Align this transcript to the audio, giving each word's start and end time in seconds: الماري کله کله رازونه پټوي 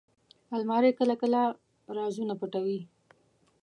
الماري 0.55 0.91
کله 0.99 1.13
کله 1.21 1.41
رازونه 1.97 2.33
پټوي 2.39 2.79